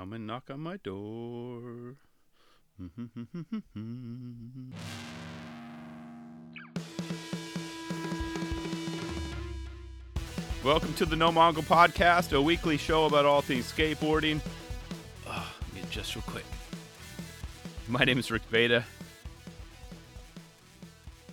[0.00, 1.96] Come and knock on my door.
[10.64, 14.40] Welcome to the No Mongo Podcast, a weekly show about all things skateboarding.
[15.28, 16.46] Ah, oh, just real quick.
[17.86, 18.84] My name is Rick Bata.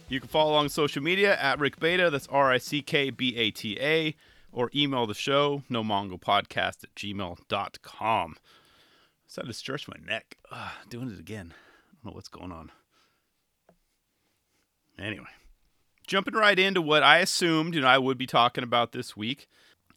[0.10, 3.12] You can follow along on social media at Rick Bata, that's R I C K
[3.12, 4.14] B A T A,
[4.52, 8.36] or email the show, no mongo podcast at gmail.com.
[9.28, 10.38] Decided to stretch my neck.
[10.52, 11.54] Ugh, doing it again.
[11.54, 12.72] I don't know what's going on.
[14.98, 15.28] Anyway,
[16.08, 19.48] jumping right into what I assumed you know I would be talking about this week,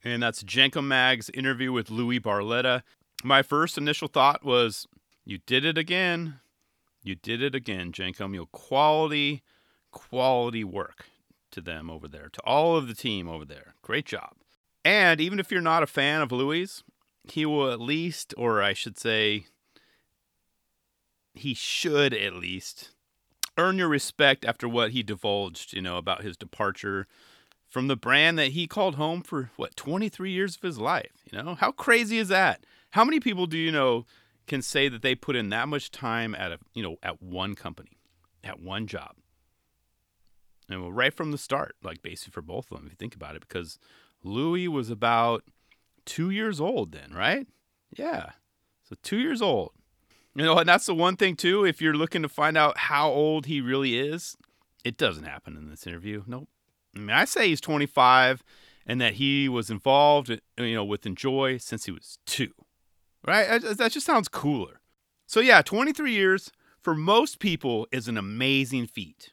[0.05, 2.83] and that's Jenkem Mag's interview with Louie Barletta.
[3.23, 4.87] My first initial thought was,
[5.25, 6.41] "You did it again.
[7.03, 8.35] You did it again, Jenkem.
[8.35, 9.43] You quality,
[9.91, 11.07] quality work
[11.53, 13.75] to them over there, to all of the team over there.
[13.81, 14.37] Great job."
[14.85, 16.67] And even if you're not a fan of Louie,
[17.25, 19.47] he will at least, or I should say,
[21.35, 22.91] he should at least
[23.57, 27.07] earn your respect after what he divulged, you know, about his departure
[27.69, 31.41] from the brand that he called home for what 23 years of his life, you
[31.41, 31.55] know?
[31.55, 32.65] How crazy is that?
[32.91, 34.07] How many people do you know
[34.47, 37.55] can say that they put in that much time at a, you know, at one
[37.55, 37.99] company,
[38.43, 39.15] at one job?
[40.69, 43.37] And right from the start, like basically for both of them, if you think about
[43.37, 43.79] it, because
[44.23, 45.45] Louie was about
[46.05, 47.47] two years old then, right?
[47.97, 48.31] Yeah.
[48.89, 49.73] So two years old.
[50.35, 51.65] You know, and that's the one thing too.
[51.65, 54.37] If you're looking to find out how old he really is,
[54.85, 56.23] it doesn't happen in this interview.
[56.27, 56.49] Nope.
[56.95, 58.43] I mean, I say he's 25,
[58.87, 62.53] and that he was involved, you know, with Enjoi since he was two.
[63.27, 63.61] Right?
[63.61, 64.81] That just sounds cooler.
[65.27, 69.33] So yeah, 23 years for most people is an amazing feat.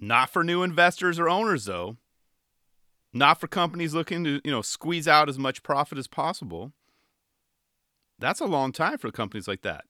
[0.00, 1.96] Not for new investors or owners though.
[3.16, 6.72] Not for companies looking to, you know, squeeze out as much profit as possible.
[8.18, 9.84] That's a long time for companies like that.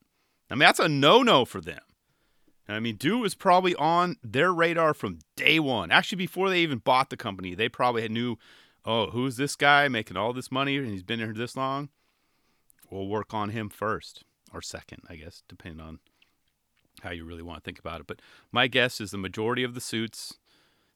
[0.51, 1.81] I mean, that's a no-no for them.
[2.69, 5.91] I mean, Lou was probably on their radar from day one.
[5.91, 8.39] Actually, before they even bought the company, they probably knew,
[8.85, 11.91] oh, who's this guy making all this money and he's been here this long?
[12.91, 16.01] We'll work on him first or second, I guess, depending on
[17.03, 18.07] how you really want to think about it.
[18.07, 18.21] But
[18.51, 20.35] my guess is the majority of the suits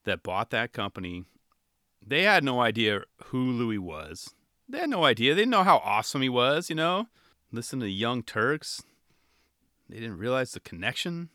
[0.05, 1.25] that bought that company,
[2.07, 4.35] they had no idea who Louie was.
[4.69, 5.35] They had no idea.
[5.35, 7.07] They didn't know how awesome he was, you know?
[7.53, 8.83] Listen to Young Turks.
[9.89, 11.31] They didn't realize the connection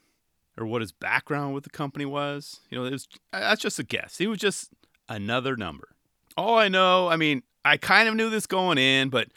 [0.57, 2.61] or what his background with the company was.
[2.69, 4.17] You know, it was uh, that's just a guess.
[4.17, 4.71] He was just
[5.09, 5.89] another number.
[6.37, 9.29] All I know, I mean, I kind of knew this going in, but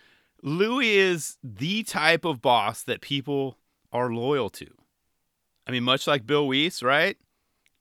[0.42, 3.58] Louie is the type of boss that people
[3.92, 4.66] are loyal to.
[5.66, 7.16] I mean, much like Bill Weiss, right?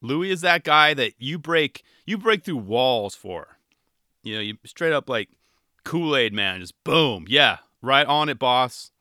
[0.02, 3.58] Louie is that guy that you break you break through walls for.
[4.24, 5.30] You know, you straight up like
[5.84, 8.92] Kool-Aid man, just boom, yeah, right on it, boss.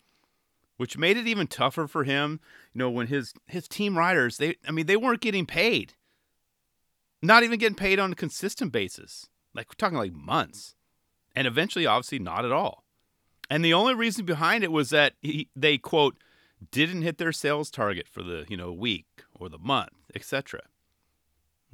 [0.77, 2.39] Which made it even tougher for him,
[2.75, 5.95] you know, when his his team riders, they I mean, they weren't getting paid.
[7.23, 9.29] Not even getting paid on a consistent basis.
[9.55, 10.75] Like we're talking like months.
[11.35, 12.85] And eventually obviously not at all.
[13.49, 16.17] And the only reason behind it was that he, they quote
[16.71, 20.63] didn't hit their sales target for the, you know, week or the month, etc.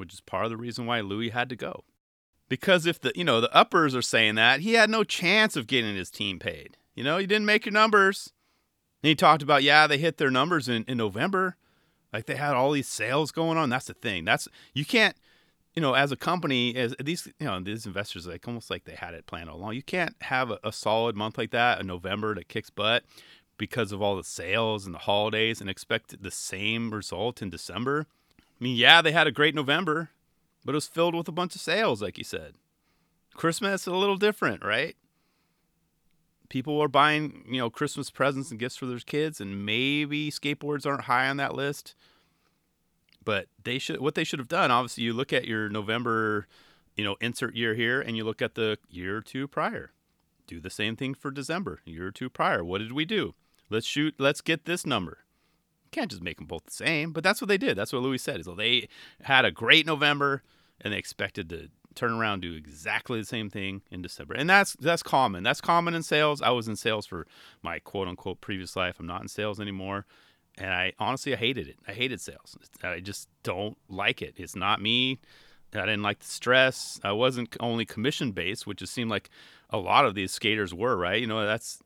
[0.03, 1.85] Which is part of the reason why Louie had to go.
[2.49, 5.69] Because if the, you know, the uppers are saying that, he had no chance of
[5.69, 6.77] getting his team paid.
[6.97, 8.33] You know, you didn't make your numbers.
[9.01, 11.55] And he talked about, yeah, they hit their numbers in, in November.
[12.13, 13.71] Like they had all these sales going on.
[13.71, 14.25] That's the thing.
[14.25, 15.15] That's you can't,
[15.73, 18.97] you know, as a company, as these, you know, these investors like almost like they
[18.97, 19.75] had it planned all along.
[19.75, 23.05] You can't have a, a solid month like that, a November that kicks butt
[23.57, 28.09] because of all the sales and the holidays and expect the same result in December.
[28.63, 30.11] I mean, yeah, they had a great November,
[30.65, 32.55] but it was filled with a bunch of sales, like you said.
[33.35, 34.97] Christmas a little different, right?
[36.53, 40.85] people are buying, you know, Christmas presents and gifts for their kids, and maybe skateboards
[40.85, 41.95] aren't high on that list.
[43.25, 44.71] But they should what they should have done.
[44.71, 46.47] Obviously, you look at your November,
[46.95, 49.93] you know, insert year here, and you look at the year or two prior.
[50.47, 52.63] Do the same thing for December, year or two prior.
[52.63, 53.35] What did we do?
[53.71, 54.15] Let's shoot.
[54.19, 55.22] Let's get this number.
[55.93, 57.13] Can't just make them both the same.
[57.13, 57.77] But that's what they did.
[57.77, 58.45] That's what Louie said.
[58.45, 58.89] So they
[59.23, 60.43] had a great November,
[60.81, 64.35] and they expected to turn around do exactly the same thing in December.
[64.35, 65.43] And that's that's common.
[65.43, 66.43] That's common in sales.
[66.43, 67.27] I was in sales for
[67.63, 68.99] my quote unquote previous life.
[68.99, 70.07] I'm not in sales anymore.
[70.59, 71.77] And I honestly I hated it.
[71.87, 72.57] I hated sales.
[72.83, 74.35] I just don't like it.
[74.37, 75.21] It's not me.
[75.75, 77.01] I didn't like the stress.
[77.03, 79.31] I wasn't only commission based, which it seemed like
[79.71, 81.21] a lot of these skaters were, right?
[81.21, 81.83] You know, that's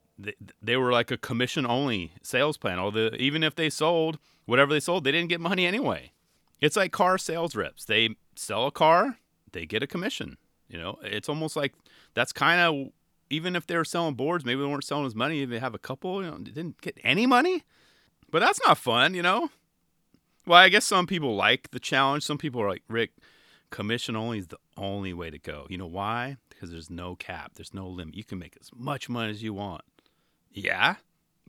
[0.63, 2.79] they, were like a commission only sales plan.
[2.79, 6.13] Although even if they sold whatever they sold, they didn't get money anyway.
[6.61, 7.85] It's like car sales reps.
[7.85, 9.19] They sell a car,
[9.53, 10.39] they get a commission.
[10.69, 11.75] You know, it's almost like
[12.15, 12.93] that's kind of
[13.31, 15.45] even if they were selling boards, maybe they weren't selling as money.
[15.45, 17.65] They have a couple, you know, didn't get any money.
[18.31, 19.51] But that's not fun, you know.
[20.47, 22.25] Well, I guess some people like the challenge.
[22.25, 23.13] Some people are like, Rick,
[23.71, 25.67] commission only is the only way to go.
[25.69, 26.37] You know why?
[26.49, 28.15] Because there's no cap, there's no limit.
[28.15, 29.83] You can make as much money as you want.
[30.57, 30.97] Yeah,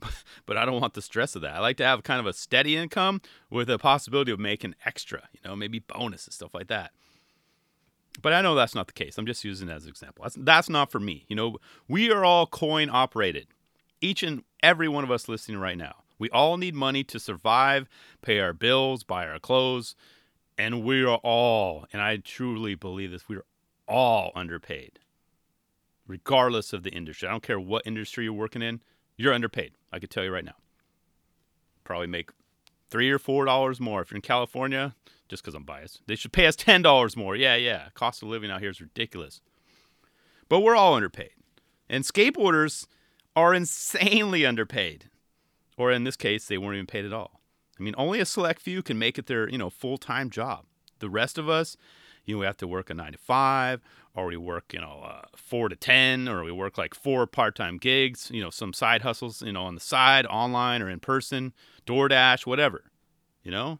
[0.46, 1.54] but I don't want the stress of that.
[1.54, 3.20] I like to have kind of a steady income
[3.50, 6.92] with a possibility of making extra, you know, maybe bonuses, stuff like that.
[8.20, 9.16] But I know that's not the case.
[9.16, 10.24] I'm just using it as an example.
[10.24, 11.24] That's, that's not for me.
[11.28, 11.56] You know,
[11.88, 13.46] we are all coin operated.
[14.00, 16.02] Each and every one of us listening right now.
[16.18, 17.88] We all need money to survive,
[18.22, 19.94] pay our bills, buy our clothes,
[20.58, 23.44] and we are all, and I truly believe this, we are
[23.86, 24.98] all underpaid.
[26.08, 27.28] Regardless of the industry.
[27.28, 28.80] I don't care what industry you're working in,
[29.18, 29.72] you're underpaid.
[29.92, 30.56] I could tell you right now.
[31.84, 32.30] Probably make
[32.88, 34.00] three or four dollars more.
[34.00, 34.94] If you're in California,
[35.28, 37.36] just because I'm biased, they should pay us ten dollars more.
[37.36, 37.88] Yeah, yeah.
[37.92, 39.42] Cost of living out here is ridiculous.
[40.48, 41.32] But we're all underpaid.
[41.90, 42.86] And skateboarders
[43.36, 45.10] are insanely underpaid.
[45.76, 47.40] Or in this case, they weren't even paid at all.
[47.78, 50.64] I mean, only a select few can make it their, you know, full-time job.
[50.98, 51.76] The rest of us,
[52.24, 53.80] you know, we have to work a nine to five,
[54.18, 57.78] or we work, you know, uh, four to ten, or we work like four part-time
[57.78, 61.52] gigs, you know, some side hustles, you know, on the side, online or in person,
[61.86, 62.90] DoorDash, whatever,
[63.42, 63.78] you know.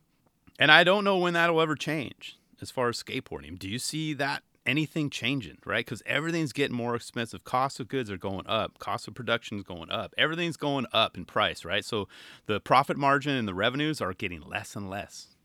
[0.59, 3.59] And I don't know when that'll ever change as far as skateboarding.
[3.59, 5.85] Do you see that anything changing, right?
[5.85, 7.43] Because everything's getting more expensive.
[7.43, 8.79] Cost of goods are going up.
[8.79, 10.15] Cost of production is going up.
[10.19, 11.85] Everything's going up in price, right?
[11.85, 12.07] So
[12.47, 15.38] the profit margin and the revenues are getting less and less.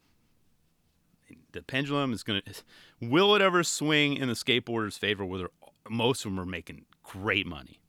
[1.53, 2.53] The pendulum is going to.
[3.01, 5.47] Will it ever swing in the skateboarder's favor where
[5.89, 7.79] most of them are making great money?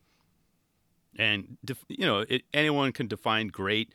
[1.16, 1.58] And,
[1.88, 3.93] you know, it, anyone can define great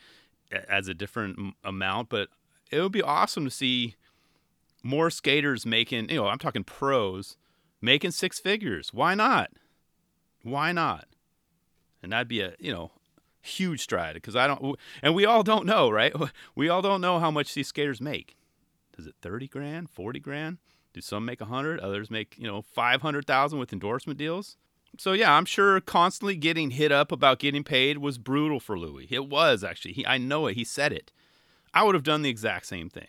[0.51, 2.29] as a different amount, but
[2.71, 3.95] it would be awesome to see
[4.83, 7.35] more skaters making, you know, I'm talking pros
[7.81, 8.93] making six figures.
[8.93, 9.51] Why not?
[10.43, 11.05] Why not?
[12.01, 12.91] And that'd be a, you know,
[13.41, 16.13] huge stride because I don't, and we all don't know, right?
[16.55, 18.35] We all don't know how much these skaters make.
[18.99, 20.57] Is it 30 grand, 40 grand?
[20.93, 21.79] Do some make 100?
[21.79, 24.57] Others make, you know, 500,000 with endorsement deals?
[24.97, 29.07] So yeah, I'm sure constantly getting hit up about getting paid was brutal for Louie.
[29.09, 29.93] It was actually.
[29.93, 30.55] He, I know it.
[30.55, 31.11] He said it.
[31.73, 33.07] I would have done the exact same thing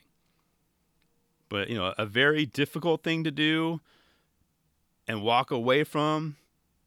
[1.51, 3.83] but you know, a very difficult thing to do
[5.07, 6.37] and walk away from,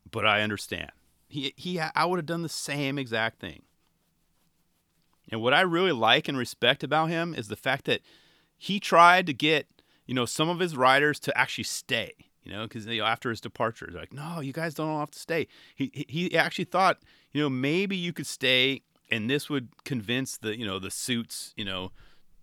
[0.09, 0.89] but I understand.
[1.27, 3.61] He he I would have done the same exact thing.
[5.29, 8.01] And what I really like and respect about him is the fact that
[8.63, 9.67] he tried to get,
[10.05, 12.13] you know, some of his riders to actually stay,
[12.43, 15.11] you know, because you know, after his departure, they're like, no, you guys don't have
[15.11, 15.49] to stay.
[15.75, 16.99] He he actually thought,
[17.33, 21.53] you know, maybe you could stay, and this would convince the you know the suits,
[21.57, 21.91] you know,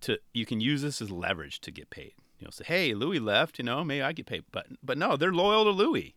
[0.02, 2.12] to you can use this as leverage to get paid.
[2.38, 3.58] You know, say, hey, Louie left.
[3.58, 6.16] You know, maybe I get paid, but but no, they're loyal to Louie.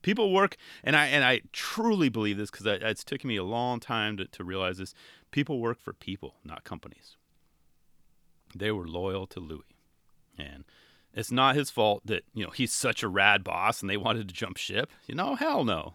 [0.00, 3.80] People work, and I and I truly believe this because it's taken me a long
[3.80, 4.94] time to, to realize this.
[5.30, 7.18] People work for people, not companies.
[8.54, 9.62] They were loyal to Louie,
[10.38, 10.64] and
[11.14, 14.28] it's not his fault that you know he's such a rad boss and they wanted
[14.28, 14.90] to jump ship.
[15.06, 15.94] You know, hell no.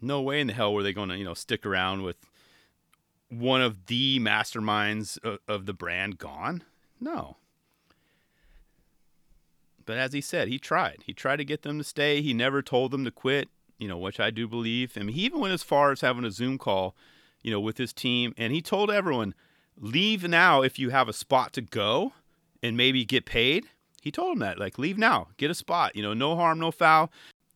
[0.00, 2.16] No way in the hell were they going to you know stick around with
[3.32, 6.62] one of the masterminds of, the brand gone?
[7.00, 7.36] No.
[9.86, 10.98] But as he said, he tried.
[11.06, 12.20] He tried to get them to stay.
[12.20, 13.48] He never told them to quit,
[13.78, 14.92] you know, which I do believe.
[14.96, 16.94] I mean, he even went as far as having a Zoom call,
[17.42, 18.34] you know, with his team.
[18.36, 19.34] And he told everyone,
[19.78, 22.12] leave now if you have a spot to go
[22.62, 23.66] and maybe get paid.
[24.00, 26.70] He told him that, like, leave now, get a spot, you know, no harm, no
[26.72, 27.12] foul.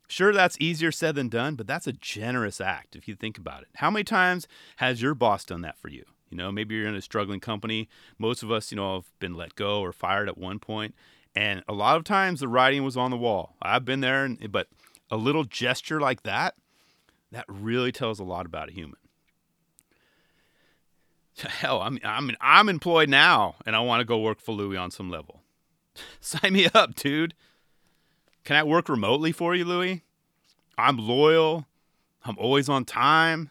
[0.09, 3.63] Sure, that's easier said than done, but that's a generous act if you think about
[3.63, 3.69] it.
[3.77, 4.47] How many times
[4.77, 6.05] has your boss done that for you?
[6.31, 7.89] You know, maybe you're in a struggling company.
[8.19, 10.95] Most of us, you know, have been let go or fired at one point,
[11.35, 13.57] and a lot of times the writing was on the wall.
[13.61, 14.69] I've been there, but
[15.11, 16.55] a little gesture like that,
[17.33, 18.99] that really tells a lot about a human.
[21.43, 24.91] Hell, I'm I'm I'm employed now, and I want to go work for Louie on
[24.91, 25.43] some level.
[26.21, 27.35] Sign me up, dude.
[28.45, 30.03] Can I work remotely for you, Louie?
[30.79, 31.67] I'm loyal.
[32.25, 33.51] I'm always on time.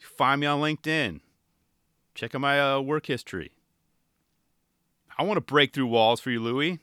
[0.00, 1.20] Find me on LinkedIn.
[2.14, 3.52] Check out my uh, work history.
[5.18, 6.80] I want to break through walls for you, Louie.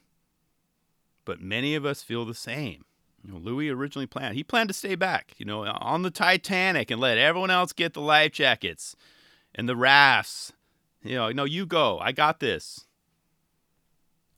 [1.25, 2.85] But many of us feel the same.
[3.23, 4.35] You know, Louie originally planned.
[4.35, 7.93] He planned to stay back, you know, on the Titanic and let everyone else get
[7.93, 8.95] the life jackets
[9.55, 10.53] and the rafts.
[11.03, 11.99] You know, no, you go.
[11.99, 12.85] I got this.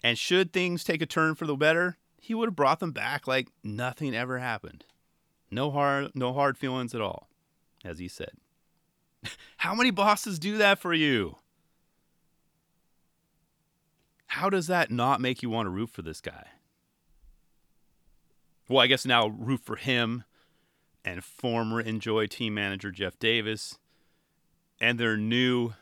[0.03, 3.27] And should things take a turn for the better, he would have brought them back
[3.27, 4.85] like nothing ever happened.
[5.51, 7.29] No hard no hard feelings at all,
[7.83, 8.31] as he said.
[9.57, 11.37] How many bosses do that for you?
[14.27, 16.47] How does that not make you want to root for this guy?
[18.67, 20.23] Well, I guess now root for him
[21.05, 23.77] and former Enjoi team manager Jeff Davis
[24.85, 25.73] and their new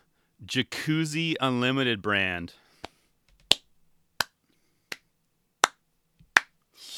[0.45, 2.53] Jacuzzi Unlimited brand.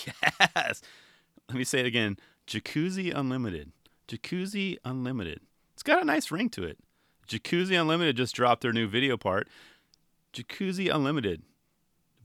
[0.05, 0.83] Yes.
[1.49, 2.17] Let me say it again.
[2.45, 3.71] Jacuzzi Unlimited.
[4.07, 5.39] Jacuzzi Unlimited.
[5.73, 6.77] It's got a nice ring to it.
[7.27, 9.47] Jacuzzi Unlimited just dropped their new video part.
[10.31, 11.41] Jacuzzi Unlimited.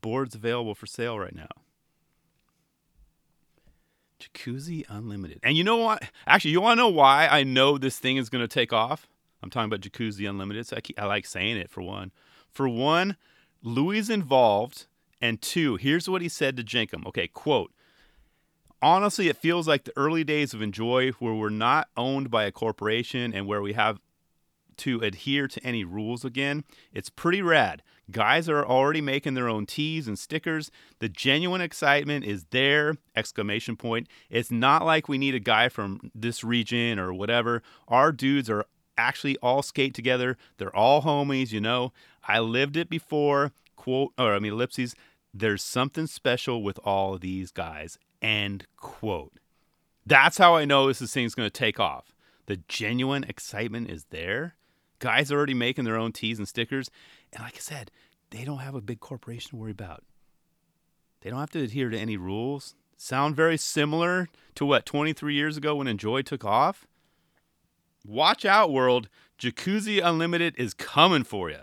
[0.02, 1.48] Boards available for sale right now.
[4.20, 5.40] Jacuzzi Unlimited.
[5.42, 6.02] And you know what?
[6.26, 9.08] Actually, you want to know why I know this thing is going to take off?
[9.42, 10.66] I'm talking about Jacuzzi Unlimited.
[10.66, 12.12] So I, keep, I like saying it for one.
[12.50, 13.16] For one,
[13.62, 14.86] Louie involved.
[15.20, 17.06] And two, here's what he said to Jenkem.
[17.06, 17.72] Okay, quote.
[18.82, 22.52] Honestly, it feels like the early days of Enjoi where we're not owned by a
[22.52, 24.00] corporation and where we have
[24.78, 26.64] to adhere to any rules again.
[26.90, 27.82] It's pretty rad.
[28.10, 30.70] Guys are already making their own tees and stickers.
[30.98, 32.96] The genuine excitement is there!
[33.14, 34.08] Exclamation point.
[34.30, 37.62] It's not like we need a guy from this region or whatever.
[37.88, 38.64] Our dudes are
[38.96, 40.36] actually all skate together.
[40.58, 41.92] They're all homies, you know.
[42.26, 43.52] I lived it before.
[43.76, 44.94] Quote or I mean ellipses.
[45.32, 47.98] There's something special with all of these guys.
[48.20, 49.32] End quote.
[50.04, 52.14] That's how I know this thing's going to take off.
[52.46, 54.56] The genuine excitement is there.
[54.98, 56.90] Guys are already making their own tees and stickers.
[57.32, 57.90] And like I said,
[58.30, 60.04] they don't have a big corporation to worry about.
[61.20, 62.74] They don't have to adhere to any rules.
[62.96, 66.86] Sound very similar to what 23 years ago when Enjoi took off?
[68.04, 69.08] Watch out, world.
[69.38, 71.58] Jacuzzi Unlimited is coming for you.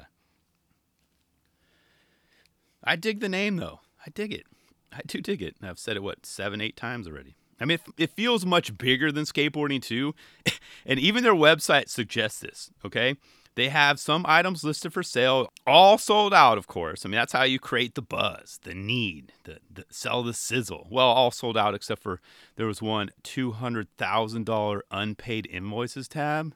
[2.84, 3.82] I dig the name, though.
[4.06, 4.46] I dig it.
[4.94, 5.56] I do dig it.
[5.62, 7.36] I've said it, what, seven, eight times already.
[7.60, 10.15] I mean, it, it feels much bigger than skateboarding, too.
[10.86, 13.15] and even their website suggests this, okay?
[13.57, 17.03] They have some items listed for sale, all sold out, of course.
[17.03, 20.85] I mean, that's how you create the buzz, the need, the, the sell the sizzle.
[20.91, 22.21] Well, all sold out except for
[22.55, 26.53] there was one $200,000 unpaid invoices tab.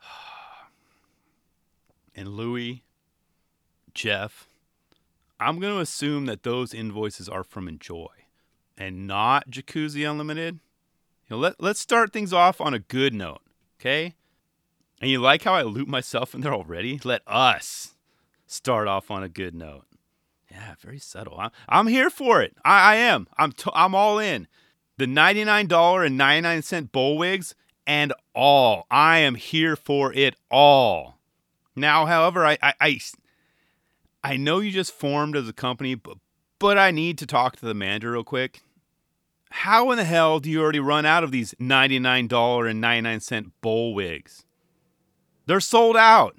[2.14, 2.84] And Louie,
[3.92, 4.46] Jeff,
[5.40, 8.06] I'm going to assume that those invoices are from Enjoi
[8.78, 10.60] and not Jacuzzi Unlimited.
[11.28, 13.40] You know, let, let's start things off on a good note,
[13.80, 14.14] okay?
[15.00, 17.00] And you like how I loop myself in there already?
[17.02, 17.94] Let us
[18.46, 19.86] start off on a good note.
[20.50, 21.40] Yeah, very subtle.
[21.68, 22.56] I'm, here for it.
[22.64, 23.28] I, I am.
[23.38, 24.48] I'm, t- I'm all in.
[24.98, 27.54] The $99.99 bowl wigs
[27.86, 28.86] and all.
[28.90, 31.18] I am here for it all.
[31.76, 33.00] Now, however, I, I, I,
[34.22, 36.18] I know you just formed as a company, but,
[36.58, 38.62] but I need to talk to the manager real quick.
[39.50, 44.44] How in the hell do you already run out of these $99.99 bowl wigs?
[45.50, 46.38] They're sold out.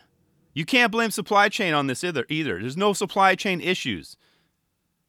[0.53, 2.25] You can't blame supply chain on this either.
[2.30, 4.15] Either there's no supply chain issues.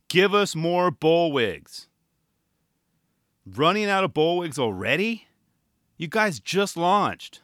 [0.09, 1.87] Give us more bowl wigs.
[3.47, 5.29] Running out of bowl wigs already?
[5.97, 7.43] You guys just launched.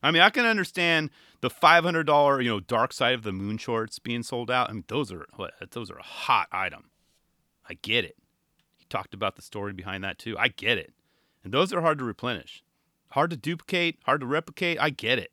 [0.00, 3.32] I mean, I can understand the five hundred dollar, you know, dark side of the
[3.32, 4.70] moon shorts being sold out.
[4.70, 5.26] I mean, those are
[5.72, 6.84] those are a hot item.
[7.68, 8.14] I get it.
[8.78, 10.38] You talked about the story behind that too.
[10.38, 10.92] I get it.
[11.42, 12.62] And those are hard to replenish
[13.10, 14.78] hard to duplicate, hard to replicate.
[14.80, 15.32] I get it.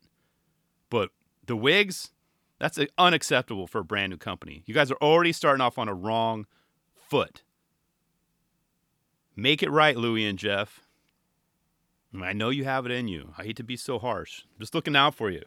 [0.90, 1.10] But
[1.46, 2.10] the wigs,
[2.58, 4.62] that's unacceptable for a brand new company.
[4.66, 6.46] You guys are already starting off on a wrong
[6.94, 7.42] foot.
[9.36, 10.80] Make it right, Louie and Jeff.
[12.20, 13.34] I know you have it in you.
[13.38, 14.42] I hate to be so harsh.
[14.44, 15.42] I'm just looking out for you.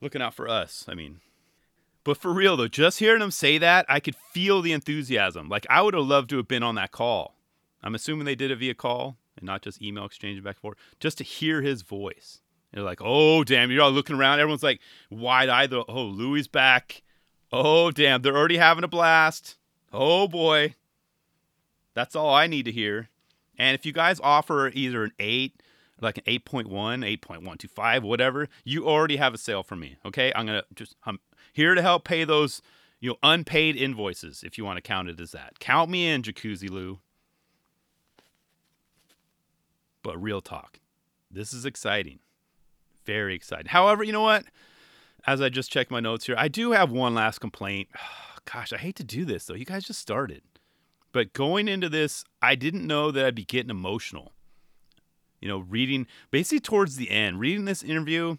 [0.00, 1.20] Looking out for us, I mean.
[2.04, 5.48] But for real though, just hearing them say that, I could feel the enthusiasm.
[5.48, 7.34] Like I would have loved to have been on that call.
[7.82, 10.78] I'm assuming they did it via call and not just email exchange back and forth,
[11.00, 12.40] just to hear his voice.
[12.72, 14.40] And You're like, oh damn, you're all looking around.
[14.40, 15.72] Everyone's like wide eyed.
[15.72, 17.02] Oh, Louie back.
[17.52, 19.56] Oh damn, they're already having a blast.
[19.92, 20.74] Oh boy.
[21.94, 23.08] That's all I need to hear.
[23.58, 25.62] And if you guys offer either an eight,
[26.00, 26.68] like an 8.1,
[27.20, 29.96] 8.125, whatever, you already have a sale for me.
[30.04, 30.32] Okay.
[30.34, 31.20] I'm gonna just I'm
[31.52, 32.60] here to help pay those,
[33.00, 35.58] you know, unpaid invoices, if you want to count it as that.
[35.58, 36.98] Count me in, Jacuzzi Lou.
[40.06, 40.78] But real talk,
[41.32, 42.20] this is exciting.
[43.04, 43.66] Very exciting.
[43.66, 44.44] However, you know what?
[45.26, 47.88] As I just checked my notes here, I do have one last complaint.
[48.44, 49.54] Gosh, I hate to do this though.
[49.54, 50.42] You guys just started.
[51.10, 54.30] But going into this, I didn't know that I'd be getting emotional.
[55.40, 58.36] You know, reading basically towards the end, reading this interview,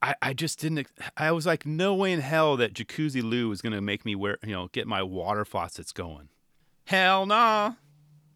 [0.00, 0.86] I, I just didn't.
[1.16, 4.14] I was like, no way in hell that Jacuzzi Lou is going to make me
[4.14, 6.28] wear, you know, get my water faucets going.
[6.84, 7.72] Hell nah.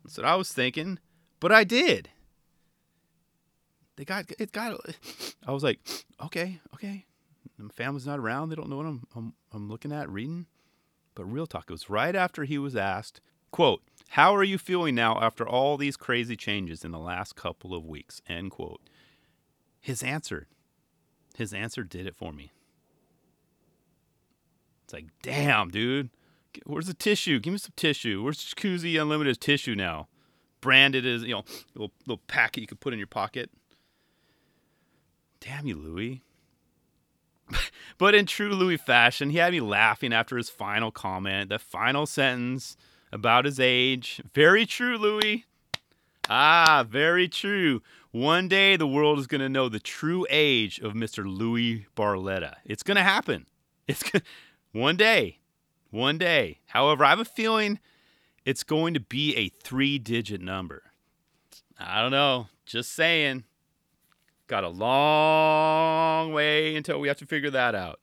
[0.02, 0.98] That's what I was thinking.
[1.38, 2.08] But I did.
[4.02, 4.50] They got it.
[4.50, 4.80] Got.
[5.46, 5.78] I was like,
[6.24, 7.06] okay, okay.
[7.56, 8.48] My family's not around.
[8.48, 10.46] They don't know what I'm, I'm I'm looking at reading.
[11.14, 13.20] But real talk, it was right after he was asked,
[13.52, 17.76] quote, How are you feeling now after all these crazy changes in the last couple
[17.76, 18.20] of weeks?
[18.28, 18.80] End quote.
[19.78, 20.48] His answer,
[21.36, 22.50] his answer did it for me.
[24.82, 26.10] It's like, damn, dude.
[26.66, 27.38] Where's the tissue?
[27.38, 28.20] Give me some tissue.
[28.20, 30.08] Where's Jacuzzi Unlimited tissue now?
[30.60, 31.44] Branded as, you know,
[31.74, 33.48] little, little packet you could put in your pocket.
[35.52, 36.22] Damn you, Louie.
[37.98, 42.06] but in true Louie fashion, he had me laughing after his final comment, the final
[42.06, 42.74] sentence
[43.12, 44.22] about his age.
[44.32, 45.44] Very true, Louie.
[46.30, 47.82] Ah, very true.
[48.12, 51.22] One day the world is going to know the true age of Mr.
[51.26, 52.54] Louie Barletta.
[52.64, 53.44] It's going to happen.
[53.86, 54.24] It's gonna,
[54.72, 55.38] one day.
[55.90, 56.60] One day.
[56.68, 57.78] However, I have a feeling
[58.46, 60.84] it's going to be a three digit number.
[61.78, 62.46] I don't know.
[62.64, 63.44] Just saying.
[64.52, 68.00] Got a long way until we have to figure that out.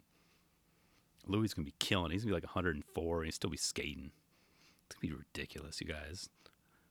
[1.27, 2.10] Louie to be killing.
[2.10, 4.10] He's to be like 104 and he'll still be skating.
[4.88, 6.27] It's to be ridiculous, you guys.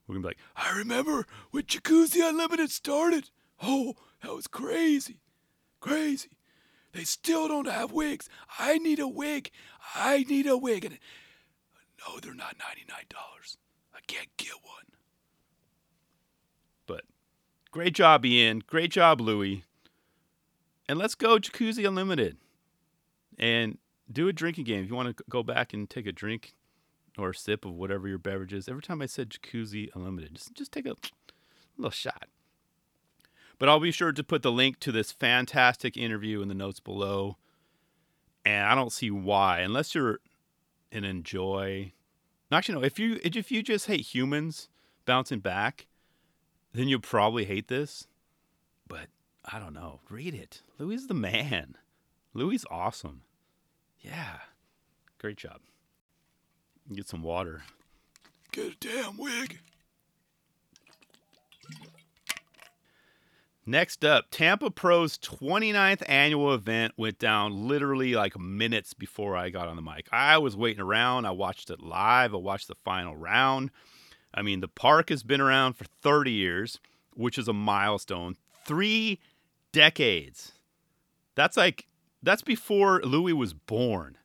[0.06, 3.30] We're to be like, I remember when Jacuzzi Unlimited started.
[3.60, 5.18] Oh, that was crazy.
[5.80, 6.28] Crazy.
[6.92, 8.28] They still don't have wigs.
[8.60, 9.50] I need a wig.
[9.92, 10.84] I need a wig.
[10.84, 10.98] And
[12.06, 13.56] no, they're not $99.
[13.92, 14.97] I can't get one.
[17.70, 18.62] Great job, Ian.
[18.66, 19.64] Great job, Louie.
[20.88, 22.38] And let's go Jacuzzi Unlimited.
[23.38, 23.78] And
[24.10, 24.82] do a drinking game.
[24.84, 26.54] If you want to go back and take a drink
[27.18, 30.54] or a sip of whatever your beverage is, every time I said Jacuzzi Unlimited, just,
[30.54, 30.94] just take a
[31.76, 32.28] little shot.
[33.58, 36.80] But I'll be sure to put the link to this fantastic interview in the notes
[36.80, 37.36] below.
[38.44, 40.20] And I don't see why, unless you're
[40.92, 41.92] an enjoy.
[42.50, 42.84] Actually, no.
[42.84, 44.68] If you if you just hate humans
[45.04, 45.87] bouncing back,
[46.78, 48.06] then you'll probably hate this.
[48.86, 49.08] But
[49.44, 50.00] I don't know.
[50.08, 50.62] Read it.
[50.78, 51.76] Louie is the man.
[52.34, 53.22] Louie awesome.
[54.00, 54.36] Yeah.
[55.18, 55.60] Great job.
[56.92, 57.62] Get some water.
[58.52, 59.58] Get a damn wig.
[63.66, 69.68] Next up, Tampa Pro's 29th annual event went down literally like minutes before I got
[69.68, 70.08] on the mic.
[70.10, 71.26] I was waiting around.
[71.26, 72.32] I watched it live.
[72.32, 73.70] I watched the final round.
[74.34, 76.80] I mean, the park has been around for 30 years,
[77.14, 78.36] which is a milestone.
[78.64, 79.20] Three
[79.72, 80.52] decades.
[81.34, 81.86] That's like,
[82.22, 84.18] that's before Louie was born.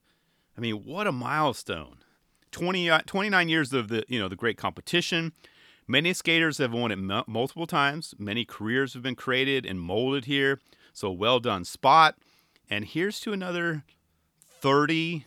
[0.58, 1.98] I mean, what a milestone.
[2.52, 5.34] 20, uh, 29 years of the, you know, the great competition.
[5.88, 8.14] Many skaters have won it multiple times.
[8.18, 10.60] Many careers have been created and molded here.
[10.94, 12.16] So well done, Spot.
[12.70, 13.84] And here's to another
[14.62, 15.26] 30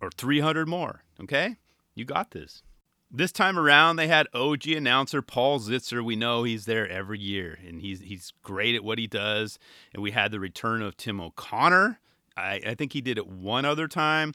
[0.00, 1.04] or 300 more.
[1.20, 1.56] Okay?
[1.94, 2.62] You got this.
[3.10, 6.04] This time around, they had OG announcer Paul Zitzer.
[6.04, 9.58] We know he's there every year, and he's he's great at what he does.
[9.94, 12.00] And we had the return of Tim O'Connor.
[12.36, 14.34] I, I think he did it one other time.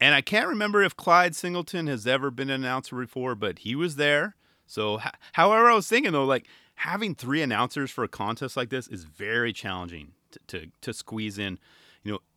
[0.00, 3.74] And I can't remember if Clyde Singleton has ever been an announcer before, but he
[3.74, 4.34] was there.
[4.66, 5.00] So,
[5.32, 9.04] however, I was thinking though, like having three announcers for a contest like this is
[9.04, 11.58] very challenging to, to, to squeeze in,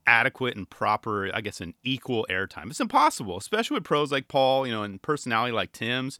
[0.09, 2.71] adequate and proper, I guess, an equal airtime.
[2.71, 6.17] It's impossible, especially with pros like Paul, you know, and personality like Tim's.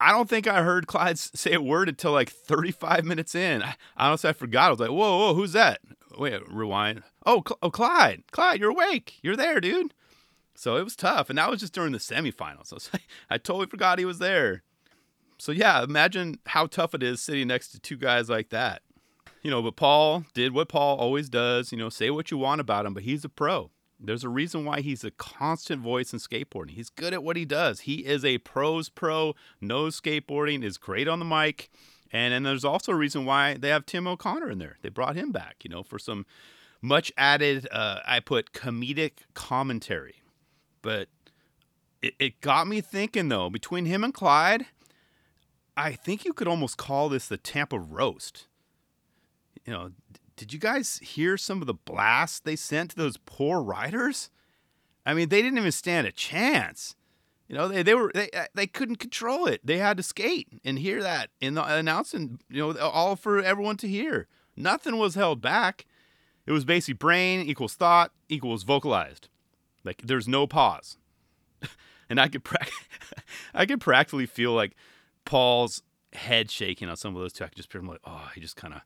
[0.00, 3.62] I don't think I heard Clyde say a word until like 35 minutes in.
[3.62, 4.66] I, honestly, I forgot.
[4.66, 5.80] I was like, whoa, whoa, who's that?
[6.18, 7.04] Wait, rewind.
[7.24, 8.24] Oh, oh, Clyde.
[8.32, 9.20] Clyde, you're awake.
[9.22, 9.94] You're there, dude.
[10.56, 11.30] So it was tough.
[11.30, 12.72] And that was just during the semifinals.
[12.80, 12.98] So
[13.30, 14.64] I totally forgot he was there.
[15.38, 18.82] So yeah, imagine how tough it is sitting next to two guys like that.
[19.46, 22.60] You know, but Paul did what Paul always does, you know, say what you want
[22.60, 23.70] about him, but he's a pro.
[24.00, 26.70] There's a reason why he's a constant voice in skateboarding.
[26.72, 27.82] He's good at what he does.
[27.82, 31.70] He is a pros pro, knows skateboarding, is great on the mic.
[32.10, 34.78] And then there's also a reason why they have Tim O'Connor in there.
[34.82, 36.26] They brought him back, you know, for some
[36.82, 40.22] much added, uh, I put comedic commentary.
[40.82, 41.06] But
[42.02, 44.66] it, it got me thinking, though, between him and Clyde,
[45.76, 48.48] I think you could almost call this the Tampa roast.
[49.66, 49.90] You know,
[50.36, 54.30] did you guys hear some of the blasts they sent to those poor riders?
[55.04, 56.94] I mean, they didn't even stand a chance.
[57.48, 59.60] You know, they, they were they uh, they couldn't control it.
[59.64, 63.76] They had to skate and hear that in the announcing, you know, all for everyone
[63.78, 64.26] to hear.
[64.56, 65.86] Nothing was held back.
[66.46, 69.28] It was basically brain equals thought equals vocalized.
[69.84, 70.98] Like there's no pause.
[72.10, 72.66] and I could pra-
[73.54, 74.74] I could practically feel like
[75.24, 77.44] Paul's head shaking on some of those two.
[77.44, 78.80] I could just hear him like, oh, he just kind of,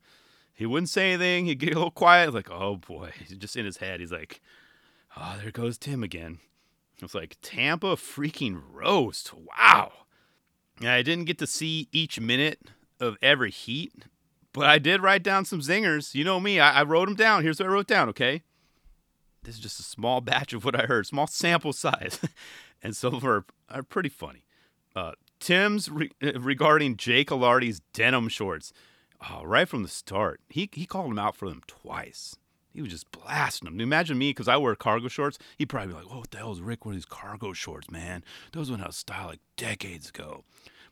[0.61, 1.47] he wouldn't say anything.
[1.47, 2.35] He'd get a little quiet.
[2.35, 3.99] Like, oh boy, he's just in his head.
[3.99, 4.43] He's like,
[5.17, 6.39] oh, there goes Tim again.
[7.03, 9.33] It's like Tampa freaking roast.
[9.33, 9.93] Wow.
[10.79, 12.61] Yeah, I didn't get to see each minute
[13.01, 14.05] of every heat,
[14.53, 16.15] but I did write down some zingers.
[16.15, 17.43] You know me, I, I wrote them down.
[17.43, 18.43] Here's what I wrote down, okay?
[19.43, 22.21] This is just a small batch of what I heard, small sample size.
[22.83, 24.45] and some of them are, are pretty funny.
[24.95, 28.75] Uh, Tim's re- uh, regarding Jake Alardi's denim shorts.
[29.29, 32.37] Oh, right from the start, he he called him out for them twice.
[32.73, 33.81] He was just blasting them.
[33.81, 35.39] Imagine me, because I wear cargo shorts.
[35.59, 38.25] He'd probably be like, "Oh, what the hell is Rick wearing these cargo shorts, man?
[38.53, 40.45] Those went out of style like decades ago."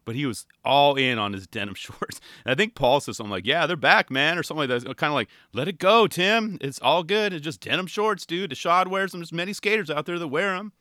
[0.05, 2.21] But he was all in on his denim shorts.
[2.45, 4.97] And I think Paul says something like, "Yeah, they're back, man," or something like that.
[4.97, 6.59] Kind of like, "Let it go, Tim.
[6.61, 7.33] It's all good.
[7.33, 8.51] It's just denim shorts, dude.
[8.51, 9.21] The wears them.
[9.21, 10.73] There's many skaters out there that wear them."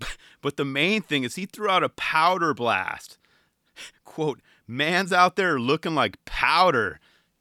[0.42, 3.16] But the main thing is he threw out a powder blast.
[4.04, 7.00] Quote, man's out there looking like powder.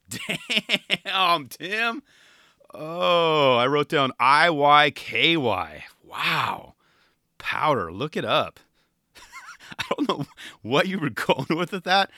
[1.06, 2.04] Damn, Tim.
[2.74, 5.84] Oh, I wrote down I Y K Y.
[6.04, 6.76] Wow.
[7.38, 7.92] Powder.
[7.92, 8.60] Look it up.
[9.80, 10.26] I don't know
[10.62, 12.10] what you were going with with that,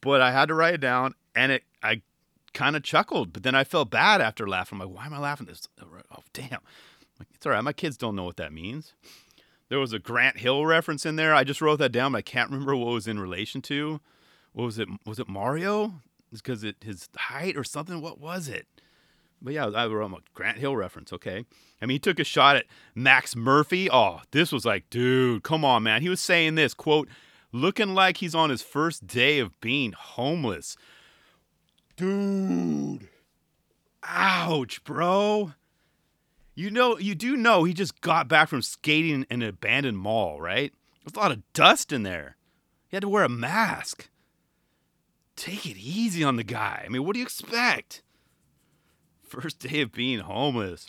[0.00, 2.02] but I had to write it down and it I
[2.52, 4.80] kind of chuckled, but then I felt bad after laughing.
[4.80, 5.68] I'm like, why am I laughing this?
[5.80, 6.60] Oh, oh, damn.
[7.18, 7.64] Like, It's all right.
[7.64, 8.94] My kids don't know what that means.
[9.68, 11.34] There was a Grant Hill reference in there.
[11.34, 14.00] I just wrote that down, but I can't remember what was in relation to.
[14.52, 14.88] What was it?
[15.06, 15.94] Was it Mario?
[16.30, 18.00] Because it his height or something.
[18.00, 18.66] What was it?
[19.40, 21.12] But yeah, I wrote a Grant Hill reference.
[21.12, 21.44] Okay.
[21.80, 23.90] I mean, he took a shot at Max Murphy.
[23.90, 26.00] Oh, this was like, dude, come on, man.
[26.02, 27.08] He was saying this quote,
[27.50, 30.76] looking like he's on his first day of being homeless.
[31.96, 33.08] Dude.
[34.04, 35.52] Ouch, bro.
[36.54, 40.40] You know, you do know he just got back from skating in an abandoned mall,
[40.40, 40.72] right?
[41.04, 42.36] There's a lot of dust in there.
[42.88, 44.08] He had to wear a mask.
[45.36, 46.82] Take it easy on the guy.
[46.84, 48.02] I mean, what do you expect?
[49.22, 50.88] First day of being homeless.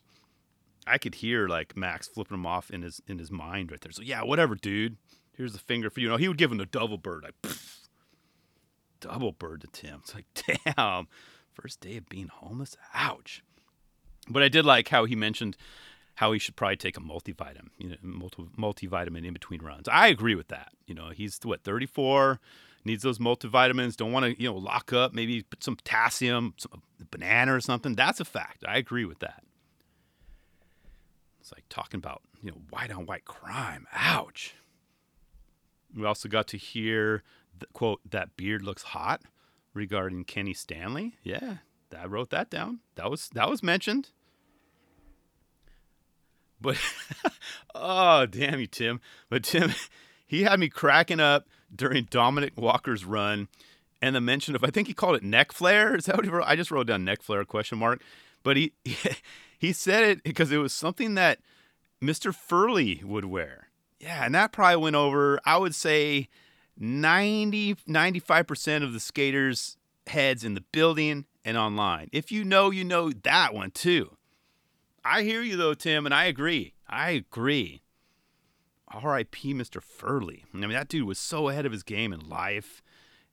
[0.86, 3.92] I could hear like Max flipping him off in his in his mind right there.
[3.92, 4.98] So yeah, whatever, dude.
[5.36, 6.10] Here's the finger for you.
[6.10, 7.24] know, he would give him the double bird.
[7.24, 7.88] Like, pff,
[9.00, 10.02] double bird to Tim.
[10.04, 10.26] It's like,
[10.76, 11.08] damn.
[11.54, 12.76] First day of being homeless.
[12.94, 13.44] Ouch.
[14.30, 15.58] But I did like how he mentioned
[16.16, 19.88] how he should probably take a multivitamin, you know, multi- multivitamin in between runs.
[19.88, 20.70] I agree with that.
[20.86, 22.40] You know, he's what 34,
[22.86, 23.96] needs those multivitamins.
[23.96, 25.14] Don't want to, you know, lock up.
[25.14, 27.96] Maybe put some potassium, some banana or something.
[27.96, 28.64] That's a fact.
[28.68, 29.44] I agree with that.
[31.40, 33.88] It's like talking about, you know, white on white crime.
[33.94, 34.56] Ouch.
[35.96, 37.24] We also got to hear
[37.58, 39.22] the quote that beard looks hot
[39.74, 41.16] regarding Kenny Stanley.
[41.24, 41.58] Yeah,
[41.98, 42.80] I wrote that down.
[42.96, 44.10] That was that was mentioned.
[46.60, 46.78] But
[47.76, 49.02] oh damn you, Tim.
[49.30, 49.72] But Tim,
[50.34, 53.50] he had me cracking up during Dominic Walker's run
[54.02, 55.96] and the mention of I think he called it neck flare.
[55.96, 56.46] Is that what he wrote?
[56.48, 58.02] I just wrote down neck flare question mark.
[58.42, 58.74] But he
[59.60, 61.38] he said it because it was something that
[62.02, 62.34] Mr.
[62.34, 63.68] Furley would wear.
[64.00, 66.30] Yeah, and that probably went over, I would say
[66.80, 72.10] 90 95% of the skaters' heads in the building and online.
[72.12, 74.18] If you know, you know that one too.
[75.06, 76.74] I hear you though, Tim, and I agree.
[76.90, 77.83] I agree.
[78.94, 79.54] R.I.P.
[79.54, 79.82] Mr.
[79.82, 80.46] Furley.
[80.54, 82.84] I mean, that dude was so ahead of his game in life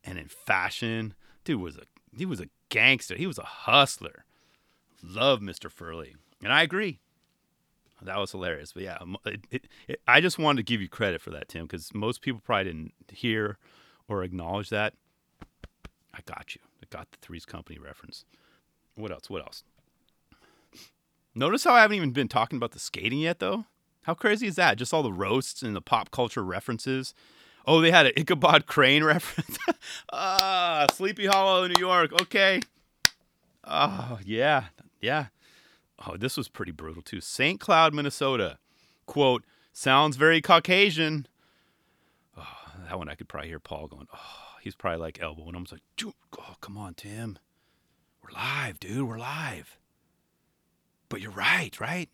[0.05, 1.15] and in fashion.
[1.45, 1.83] Dude was a
[2.17, 3.17] he was a gangster.
[3.17, 4.25] He was a hustler.
[5.03, 5.71] Love Mr.
[5.71, 7.01] Furley, and I agree.
[8.03, 8.73] That was hilarious.
[8.73, 11.67] But yeah, it, it, it, I just wanted to give you credit for that, Tim,
[11.67, 13.59] because most people probably didn't hear
[14.09, 14.95] or acknowledge that.
[16.15, 16.61] I got you.
[16.83, 18.25] I got the Three's Company reference.
[18.95, 19.29] What else?
[19.29, 19.65] What else?
[21.35, 23.67] Notice how I haven't even been talking about the skating yet, though.
[24.03, 24.79] How crazy is that?
[24.79, 27.15] Just all the roasts and the pop culture references.
[27.67, 29.59] Oh, they had an Ichabod Crane reference.
[30.13, 32.13] ah, Sleepy Hollow, New York.
[32.21, 32.61] Okay.
[33.65, 34.65] Oh, yeah.
[35.01, 35.27] Yeah.
[36.07, 37.21] Oh, this was pretty brutal, too.
[37.21, 37.61] St.
[37.61, 38.59] Cloud, Minnesota.
[39.07, 41.27] Quote, sounds very Caucasian.
[42.37, 42.47] Oh,
[42.89, 45.57] that one I could probably hear Paul going, oh, he's probably like elbowing him.
[45.57, 45.83] I was like,
[46.39, 47.39] oh, come on, Tim.
[48.23, 49.07] We're live, dude.
[49.07, 49.77] We're live.
[51.11, 52.09] But you're right, right?